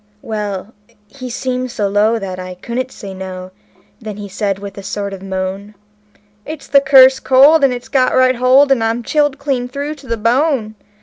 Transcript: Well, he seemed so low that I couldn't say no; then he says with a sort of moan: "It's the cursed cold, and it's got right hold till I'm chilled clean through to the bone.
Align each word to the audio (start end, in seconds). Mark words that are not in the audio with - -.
Well, 0.23 0.73
he 1.09 1.29
seemed 1.29 1.69
so 1.69 1.87
low 1.87 2.17
that 2.17 2.39
I 2.39 2.55
couldn't 2.55 2.91
say 2.91 3.13
no; 3.13 3.51
then 3.99 4.17
he 4.17 4.27
says 4.27 4.57
with 4.57 4.75
a 4.79 4.81
sort 4.81 5.13
of 5.13 5.21
moan: 5.21 5.75
"It's 6.43 6.65
the 6.65 6.81
cursed 6.81 7.23
cold, 7.23 7.63
and 7.63 7.71
it's 7.71 7.87
got 7.87 8.15
right 8.15 8.37
hold 8.37 8.69
till 8.69 8.81
I'm 8.81 9.03
chilled 9.03 9.37
clean 9.37 9.67
through 9.67 9.93
to 9.93 10.07
the 10.07 10.17
bone. 10.17 10.73